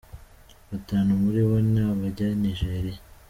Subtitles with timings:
[0.69, 3.01] Batanu muri bo ni abanya Nijeriya.